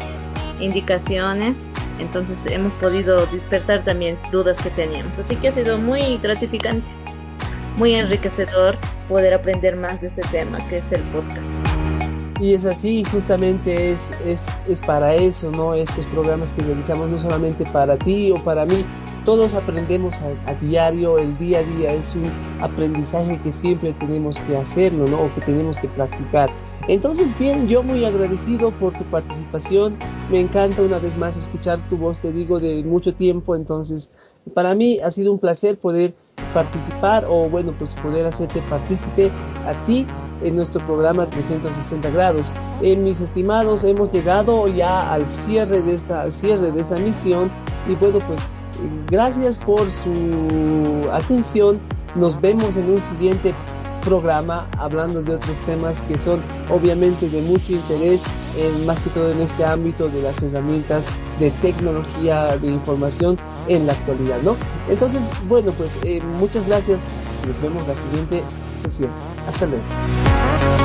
indicaciones, 0.60 1.71
entonces 2.02 2.44
hemos 2.46 2.74
podido 2.74 3.24
dispersar 3.26 3.82
también 3.82 4.18
dudas 4.30 4.58
que 4.58 4.70
teníamos. 4.70 5.18
Así 5.18 5.36
que 5.36 5.48
ha 5.48 5.52
sido 5.52 5.78
muy 5.78 6.18
gratificante, 6.18 6.90
muy 7.76 7.94
enriquecedor 7.94 8.76
poder 9.08 9.34
aprender 9.34 9.76
más 9.76 10.00
de 10.00 10.08
este 10.08 10.22
tema 10.30 10.58
que 10.68 10.78
es 10.78 10.92
el 10.92 11.02
podcast. 11.04 11.48
Y 12.40 12.54
es 12.54 12.66
así, 12.66 13.04
justamente 13.04 13.92
es, 13.92 14.10
es, 14.26 14.60
es 14.68 14.80
para 14.80 15.14
eso, 15.14 15.50
¿no? 15.52 15.74
Estos 15.74 16.04
programas 16.06 16.50
que 16.52 16.62
realizamos 16.64 17.08
no 17.08 17.18
solamente 17.18 17.64
para 17.66 17.96
ti 17.96 18.32
o 18.32 18.34
para 18.34 18.66
mí, 18.66 18.84
todos 19.24 19.54
aprendemos 19.54 20.20
a, 20.22 20.54
diario, 20.54 21.18
el 21.18 21.38
día 21.38 21.60
a 21.60 21.62
día 21.62 21.92
es 21.92 22.16
un 22.16 22.28
aprendizaje 22.60 23.40
que 23.42 23.52
siempre 23.52 23.92
tenemos 23.92 24.38
que 24.40 24.56
hacerlo, 24.56 25.06
¿no? 25.06 25.22
O 25.22 25.34
que 25.34 25.40
tenemos 25.42 25.78
que 25.78 25.86
practicar. 25.88 26.50
Entonces, 26.88 27.36
bien, 27.38 27.68
yo 27.68 27.82
muy 27.82 28.04
agradecido 28.04 28.70
por 28.72 28.92
tu 28.96 29.04
participación. 29.04 29.96
Me 30.30 30.40
encanta 30.40 30.82
una 30.82 30.98
vez 30.98 31.16
más 31.16 31.36
escuchar 31.36 31.86
tu 31.88 31.96
voz, 31.96 32.20
te 32.20 32.32
digo, 32.32 32.60
de 32.60 32.82
mucho 32.84 33.14
tiempo. 33.14 33.54
Entonces, 33.54 34.12
para 34.54 34.74
mí 34.74 34.98
ha 35.00 35.10
sido 35.10 35.32
un 35.32 35.38
placer 35.38 35.78
poder 35.78 36.14
participar 36.52 37.24
o, 37.28 37.48
bueno, 37.48 37.74
pues 37.78 37.94
poder 37.94 38.26
hacerte 38.26 38.60
partícipe 38.62 39.30
a 39.66 39.86
ti 39.86 40.06
en 40.42 40.56
nuestro 40.56 40.84
programa 40.86 41.26
360 41.26 42.10
grados. 42.10 42.52
Eh, 42.82 42.96
mis 42.96 43.20
estimados, 43.20 43.84
hemos 43.84 44.12
llegado 44.12 44.66
ya 44.66 45.12
al 45.12 45.28
cierre 45.28 45.82
de 45.82 45.94
esta, 45.94 46.22
al 46.22 46.32
cierre 46.32 46.72
de 46.72 46.80
esta 46.80 46.98
misión 46.98 47.50
y 47.88 47.94
bueno, 47.94 48.18
pues 48.26 48.42
Gracias 49.08 49.58
por 49.58 49.90
su 49.90 51.08
atención. 51.12 51.80
Nos 52.14 52.40
vemos 52.40 52.76
en 52.76 52.90
un 52.90 52.98
siguiente 52.98 53.54
programa 54.04 54.68
hablando 54.78 55.22
de 55.22 55.34
otros 55.34 55.58
temas 55.62 56.02
que 56.02 56.18
son 56.18 56.42
obviamente 56.70 57.28
de 57.28 57.40
mucho 57.42 57.72
interés, 57.72 58.22
más 58.86 59.00
que 59.00 59.10
todo 59.10 59.32
en 59.32 59.40
este 59.40 59.64
ámbito 59.64 60.08
de 60.08 60.22
las 60.22 60.42
herramientas 60.42 61.06
de 61.38 61.50
tecnología 61.62 62.56
de 62.58 62.68
información 62.68 63.38
en 63.68 63.86
la 63.86 63.92
actualidad, 63.92 64.40
¿no? 64.42 64.56
Entonces, 64.88 65.30
bueno, 65.48 65.72
pues 65.72 65.98
eh, 66.04 66.20
muchas 66.38 66.66
gracias. 66.66 67.02
Nos 67.46 67.60
vemos 67.60 67.86
la 67.86 67.94
siguiente 67.94 68.42
sesión. 68.76 69.10
Hasta 69.48 69.66
luego. 69.66 70.81